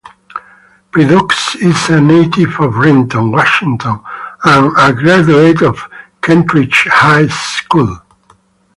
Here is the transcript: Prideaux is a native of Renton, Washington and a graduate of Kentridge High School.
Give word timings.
Prideaux 0.89 1.27
is 1.61 1.89
a 1.91 2.01
native 2.01 2.59
of 2.59 2.75
Renton, 2.75 3.31
Washington 3.31 3.99
and 4.43 4.75
a 4.75 4.91
graduate 4.99 5.61
of 5.61 5.77
Kentridge 6.23 6.87
High 6.91 7.27
School. 7.27 7.99